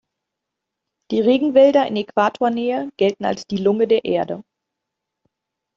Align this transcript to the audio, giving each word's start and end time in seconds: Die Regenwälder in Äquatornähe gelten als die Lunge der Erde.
Die 1.11 1.21
Regenwälder 1.21 1.85
in 1.85 1.95
Äquatornähe 1.95 2.89
gelten 2.97 3.23
als 3.23 3.45
die 3.45 3.57
Lunge 3.57 3.87
der 3.87 4.03
Erde. 4.03 4.43